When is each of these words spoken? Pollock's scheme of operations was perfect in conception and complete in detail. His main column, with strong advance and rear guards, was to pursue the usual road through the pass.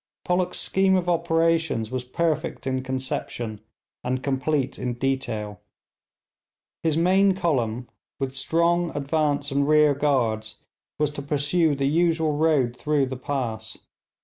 Pollock's 0.25 0.57
scheme 0.59 0.95
of 0.95 1.07
operations 1.07 1.91
was 1.91 2.03
perfect 2.03 2.65
in 2.65 2.81
conception 2.81 3.61
and 4.03 4.23
complete 4.23 4.79
in 4.79 4.95
detail. 4.95 5.61
His 6.81 6.97
main 6.97 7.35
column, 7.35 7.87
with 8.19 8.35
strong 8.35 8.89
advance 8.97 9.51
and 9.51 9.67
rear 9.69 9.93
guards, 9.93 10.55
was 10.97 11.11
to 11.11 11.21
pursue 11.21 11.75
the 11.75 11.85
usual 11.85 12.35
road 12.35 12.75
through 12.75 13.05
the 13.05 13.15
pass. 13.15 13.77